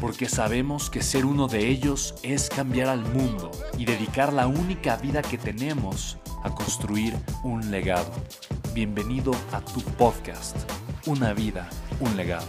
porque 0.00 0.28
sabemos 0.28 0.90
que 0.90 1.02
ser 1.02 1.24
uno 1.24 1.48
de 1.48 1.68
ellos 1.68 2.14
es 2.22 2.48
cambiar 2.48 2.88
al 2.88 3.00
mundo 3.00 3.50
y 3.78 3.84
dedicar 3.84 4.32
la 4.32 4.46
única 4.46 4.96
vida 4.96 5.22
que 5.22 5.38
tenemos 5.38 6.18
a 6.44 6.54
construir 6.54 7.14
un 7.42 7.70
legado. 7.70 8.12
Bienvenido 8.74 9.32
a 9.52 9.60
tu 9.60 9.80
podcast, 9.80 10.56
Una 11.06 11.32
vida, 11.32 11.68
un 12.00 12.16
legado. 12.16 12.46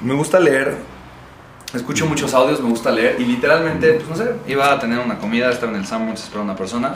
Me 0.00 0.14
gusta 0.14 0.38
leer, 0.38 0.76
escucho 1.72 2.06
muchos 2.06 2.34
audios, 2.34 2.60
me 2.60 2.68
gusta 2.68 2.90
leer 2.90 3.20
y 3.20 3.24
literalmente, 3.24 3.94
pues 3.94 4.08
no 4.08 4.16
sé, 4.16 4.36
iba 4.46 4.72
a 4.72 4.78
tener 4.78 4.98
una 4.98 5.18
comida, 5.18 5.50
estaba 5.50 5.72
en 5.72 5.78
el 5.78 5.86
Sandwich 5.86 6.18
esperando 6.18 6.52
a 6.52 6.54
una 6.54 6.56
persona 6.56 6.94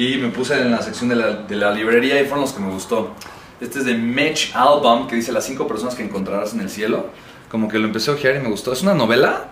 y 0.00 0.16
me 0.16 0.30
puse 0.30 0.58
en 0.58 0.70
la 0.70 0.80
sección 0.80 1.10
de 1.10 1.16
la, 1.16 1.26
de 1.30 1.56
la, 1.56 1.72
librería 1.72 2.18
y 2.22 2.24
fueron 2.24 2.40
los 2.40 2.54
que 2.54 2.60
me 2.60 2.72
gustó. 2.72 3.12
Este 3.60 3.80
es 3.80 3.84
de 3.84 3.92
Mitch 3.92 4.52
Album, 4.54 5.06
que 5.06 5.14
dice 5.14 5.30
las 5.30 5.44
cinco 5.44 5.68
personas 5.68 5.94
que 5.94 6.02
encontrarás 6.02 6.54
en 6.54 6.60
el 6.60 6.70
cielo. 6.70 7.08
Como 7.50 7.68
que 7.68 7.78
lo 7.78 7.84
empecé 7.84 8.10
a 8.10 8.14
ojear 8.14 8.36
y 8.36 8.38
me 8.38 8.48
gustó. 8.48 8.72
Es 8.72 8.80
una 8.80 8.94
novela, 8.94 9.48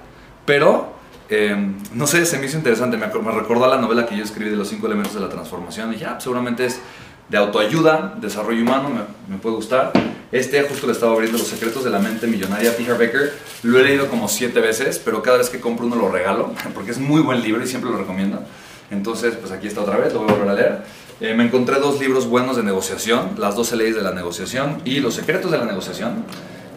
pero 0.46 0.94
eh, 1.28 1.54
no 1.92 2.06
sé, 2.06 2.24
se 2.24 2.38
me 2.38 2.46
hizo 2.46 2.56
interesante. 2.56 2.96
Me, 2.96 3.08
me, 3.08 3.32
recordó 3.32 3.66
a 3.66 3.68
la 3.68 3.76
novela 3.76 4.06
que 4.06 4.16
yo 4.16 4.24
escribí 4.24 4.48
de 4.48 4.56
los 4.56 4.68
cinco 4.68 4.86
elementos 4.86 5.12
de 5.12 5.20
la 5.20 5.28
transformación. 5.28 5.92
Y 5.92 5.98
ya, 5.98 6.12
ah, 6.12 6.20
seguramente 6.20 6.64
es 6.64 6.80
de 7.28 7.36
autoayuda, 7.36 8.14
desarrollo 8.18 8.62
humano, 8.62 8.88
me, 8.88 9.34
me, 9.34 9.38
puede 9.38 9.54
gustar. 9.56 9.92
Este 10.32 10.62
justo 10.62 10.86
le 10.86 10.94
estaba 10.94 11.12
abriendo 11.12 11.36
Los 11.36 11.46
secretos 11.46 11.84
de 11.84 11.90
la 11.90 11.98
mente 11.98 12.26
millonaria, 12.26 12.74
Peter 12.74 12.96
Becker. 12.96 13.34
Lo 13.64 13.78
he 13.78 13.82
leído 13.82 14.08
como 14.08 14.28
siete 14.28 14.60
veces, 14.60 14.98
pero 14.98 15.22
cada 15.22 15.36
vez 15.36 15.50
que 15.50 15.60
compro 15.60 15.84
uno 15.84 15.96
lo 15.96 16.10
regalo, 16.10 16.54
porque 16.72 16.92
es 16.92 16.98
muy 16.98 17.20
buen 17.20 17.42
libro 17.42 17.62
y 17.62 17.66
siempre 17.66 17.90
lo 17.90 17.98
recomiendo. 17.98 18.42
Entonces, 18.90 19.34
pues 19.34 19.52
aquí 19.52 19.66
está 19.66 19.82
otra 19.82 19.96
vez, 19.96 20.12
lo 20.12 20.20
voy 20.20 20.30
a 20.30 20.32
volver 20.32 20.48
a 20.48 20.54
leer. 20.54 20.82
Eh, 21.20 21.34
me 21.34 21.44
encontré 21.44 21.80
dos 21.80 22.00
libros 22.00 22.26
buenos 22.26 22.56
de 22.56 22.62
negociación, 22.62 23.32
Las 23.38 23.56
12 23.56 23.76
leyes 23.76 23.96
de 23.96 24.02
la 24.02 24.12
negociación 24.12 24.80
y 24.84 25.00
Los 25.00 25.14
secretos 25.14 25.50
de 25.50 25.58
la 25.58 25.64
negociación. 25.64 26.24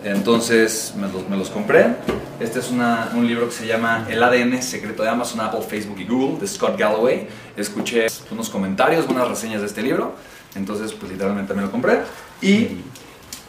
Entonces 0.04 0.96
me 0.98 1.38
los, 1.38 1.50
compré. 1.52 1.96
Este 2.40 2.60
es 2.60 2.72
un 2.72 3.28
libro 3.28 3.46
que 3.46 3.54
se 3.54 3.68
llama 3.68 4.08
El 4.10 4.24
ADN 4.24 4.62
secreto 4.64 5.04
de 5.04 5.10
Amazon, 5.10 5.42
Apple, 5.42 5.62
Facebook 5.62 6.00
y 6.00 6.06
Google, 6.06 6.40
de 6.40 6.48
Scott 6.48 6.76
Galloway. 6.78 7.28
Escuché 7.56 8.08
unos 8.32 8.50
comentarios, 8.50 9.06
unas 9.08 9.28
reseñas 9.28 9.62
de 9.62 9.68
este 9.68 9.84
libro. 9.84 10.16
Entonces, 10.56 10.92
pues 10.94 11.12
literalmente 11.12 11.54
me 11.54 11.62
lo 11.62 11.70
compré. 11.70 12.00
Y 12.42 12.80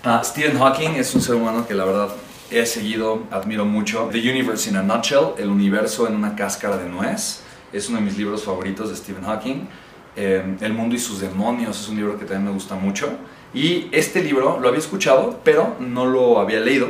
uh, 0.05 0.23
Stephen 0.23 0.59
Hawking 0.59 0.91
es 0.91 1.15
un 1.15 1.23
ser 1.23 1.37
humano 1.37 1.67
que 1.67 1.73
la 1.73 1.87
verdad 1.87 2.09
he 2.51 2.67
seguido, 2.67 3.23
admiro 3.31 3.65
mucho. 3.65 4.11
The 4.13 4.19
Universe 4.19 4.69
in 4.69 4.77
a 4.77 4.83
Nutshell, 4.83 5.33
El 5.39 5.49
universo 5.49 6.07
en 6.07 6.15
una 6.15 6.37
cáscara 6.37 6.77
de 6.77 6.87
nuez 6.87 7.41
es 7.73 7.89
uno 7.89 7.99
de 7.99 8.05
mis 8.05 8.17
libros 8.17 8.45
favoritos 8.45 8.91
de 8.91 8.97
Stephen 8.97 9.25
Hawking. 9.25 9.67
Eh, 10.15 10.57
el 10.61 10.73
mundo 10.75 10.95
y 10.95 10.99
sus 10.99 11.21
demonios 11.21 11.81
es 11.81 11.89
un 11.89 11.97
libro 11.97 12.19
que 12.19 12.25
también 12.25 12.45
me 12.45 12.51
gusta 12.53 12.75
mucho. 12.75 13.09
Y 13.55 13.89
este 13.93 14.23
libro 14.23 14.59
lo 14.61 14.69
había 14.69 14.81
escuchado, 14.81 15.41
pero 15.43 15.77
no 15.81 16.07
lo 16.07 16.39
había 16.39 16.61
leído. 16.61 16.89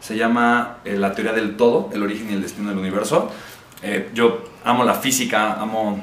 Se 0.00 0.16
llama 0.16 0.78
eh, 0.84 0.96
La 0.96 1.14
teoría 1.14 1.32
del 1.32 1.56
todo, 1.56 1.90
el 1.92 2.02
origen 2.02 2.30
y 2.30 2.34
el 2.34 2.42
destino 2.42 2.70
del 2.70 2.78
universo. 2.78 3.30
Eh, 3.82 4.10
yo 4.14 4.44
amo 4.64 4.84
la 4.84 4.94
física, 4.94 5.54
amo 5.60 6.02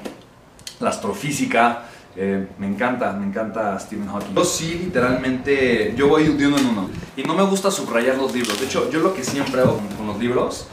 la 0.79 0.89
astrofísica. 0.89 1.87
me 2.15 2.67
encanta, 2.67 3.13
me 3.13 3.25
encanta 3.25 3.79
Stephen 3.79 4.07
Hawking. 4.07 4.35
Yo 4.35 4.43
sí, 4.43 4.79
literalmente, 4.83 5.93
yo 5.95 6.07
voy 6.07 6.25
de 6.25 6.47
uno 6.47 6.57
en 6.57 6.65
uno. 6.67 6.89
Y 7.15 7.23
no 7.23 7.33
me 7.33 7.43
gusta 7.43 7.71
subrayar 7.71 8.17
los 8.17 8.33
libros. 8.33 8.59
De 8.59 8.65
hecho, 8.65 8.89
yo 8.91 8.99
lo 8.99 9.13
que 9.13 9.23
siempre 9.23 9.61
hago 9.61 9.79
con 9.97 10.07
los 10.07 10.19
libros 10.19 10.67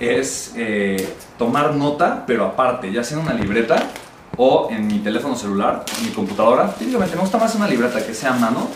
es 0.00 0.54
eh, 0.56 1.14
tomar 1.38 1.74
nota, 1.74 2.24
pero 2.26 2.46
aparte, 2.46 2.90
ya 2.90 3.04
sea 3.04 3.18
en 3.18 3.24
una 3.24 3.34
libreta 3.34 3.90
o 4.36 4.68
en 4.70 4.86
mi 4.86 4.98
teléfono 5.00 5.36
celular, 5.36 5.84
en 5.98 6.06
mi 6.06 6.12
computadora. 6.12 6.74
Típicamente 6.74 7.14
me 7.14 7.22
gusta 7.22 7.38
más 7.38 7.54
una 7.54 7.68
libreta 7.68 8.04
que 8.04 8.14
sea 8.14 8.34
a 8.34 8.38
mano, 8.38 8.68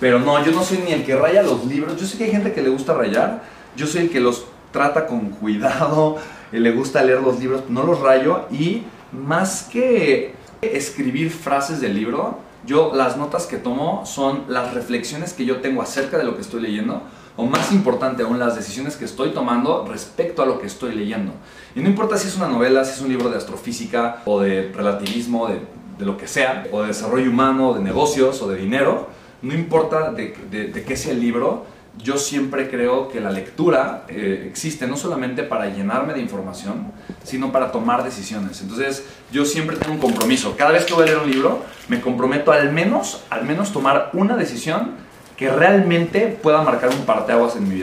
pero 0.00 0.18
no, 0.18 0.44
yo 0.44 0.52
no 0.52 0.62
soy 0.64 0.78
ni 0.78 0.92
el 0.92 1.04
que 1.04 1.14
raya 1.14 1.42
los 1.42 1.64
libros. 1.64 1.98
Yo 1.98 2.06
sé 2.06 2.18
que 2.18 2.24
hay 2.24 2.32
gente 2.32 2.52
que 2.52 2.62
le 2.62 2.70
gusta 2.70 2.92
rayar, 2.92 3.42
yo 3.76 3.86
soy 3.86 4.02
el 4.02 4.10
que 4.10 4.20
los 4.20 4.46
trata 4.72 5.06
con 5.06 5.30
cuidado, 5.30 6.16
le 6.52 6.72
gusta 6.72 7.02
leer 7.02 7.20
los 7.20 7.38
libros, 7.38 7.62
no 7.68 7.84
los 7.84 8.00
rayo 8.00 8.46
y 8.50 8.82
más 9.12 9.68
que 9.70 10.34
escribir 10.62 11.30
frases 11.30 11.80
del 11.80 11.94
libro, 11.94 12.38
yo 12.66 12.92
las 12.94 13.16
notas 13.16 13.46
que 13.46 13.58
tomo 13.58 14.06
son 14.06 14.44
las 14.48 14.74
reflexiones 14.74 15.32
que 15.32 15.44
yo 15.44 15.60
tengo 15.60 15.82
acerca 15.82 16.18
de 16.18 16.24
lo 16.24 16.34
que 16.34 16.40
estoy 16.40 16.62
leyendo 16.62 17.02
o 17.36 17.46
más 17.46 17.72
importante 17.72 18.22
aún 18.22 18.38
las 18.38 18.54
decisiones 18.54 18.96
que 18.96 19.04
estoy 19.04 19.30
tomando 19.30 19.84
respecto 19.86 20.42
a 20.42 20.46
lo 20.46 20.60
que 20.60 20.66
estoy 20.66 20.94
leyendo. 20.94 21.32
Y 21.74 21.80
no 21.80 21.88
importa 21.88 22.16
si 22.16 22.28
es 22.28 22.36
una 22.36 22.48
novela, 22.48 22.84
si 22.84 22.92
es 22.92 23.00
un 23.00 23.08
libro 23.08 23.28
de 23.28 23.36
astrofísica 23.36 24.22
o 24.24 24.40
de 24.40 24.70
relativismo, 24.72 25.48
de, 25.48 25.60
lo 26.04 26.16
que 26.16 26.28
sea, 26.28 26.66
o 26.70 26.82
de 26.82 26.88
desarrollo 26.88 27.30
humano, 27.30 27.74
de 27.74 27.80
negocios 27.80 28.40
o 28.42 28.48
de 28.48 28.56
dinero, 28.56 29.08
no 29.42 29.54
importa 29.54 30.12
de, 30.12 30.36
de, 30.50 30.68
de 30.68 30.84
qué 30.84 30.96
sea 30.96 31.12
el 31.12 31.20
libro, 31.20 31.66
yo 31.98 32.18
siempre 32.18 32.68
creo 32.68 33.08
que 33.08 33.20
la 33.20 33.30
lectura 33.30 34.04
eh, 34.08 34.46
existe 34.48 34.86
no 34.86 34.96
solamente 34.96 35.42
para 35.42 35.66
llenarme 35.66 36.12
de 36.12 36.20
información, 36.20 36.92
sino 37.22 37.52
para 37.52 37.70
tomar 37.72 38.02
decisiones. 38.04 38.60
Entonces, 38.62 39.04
yo 39.30 39.44
siempre 39.44 39.76
tengo 39.76 39.94
un 39.94 40.00
compromiso. 40.00 40.56
Cada 40.56 40.72
vez 40.72 40.84
que 40.84 40.94
voy 40.94 41.04
a 41.04 41.06
leer 41.06 41.18
un 41.18 41.30
libro, 41.30 41.62
me 41.88 42.00
comprometo 42.00 42.52
al 42.52 42.72
menos, 42.72 43.22
al 43.30 43.44
menos 43.44 43.72
tomar 43.72 44.10
una 44.12 44.36
decisión 44.36 44.92
que 45.36 45.50
realmente 45.50 46.38
pueda 46.42 46.62
marcar 46.62 46.90
un 46.90 47.04
parteaguas 47.04 47.56
en 47.56 47.68
mi 47.68 47.76
vida. 47.76 47.82